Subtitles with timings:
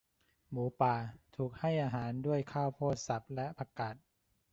[0.51, 0.95] หมูป่า
[1.35, 3.95] ถูกให้อาหารด้วยข้าวโพดสับและ ผักกาด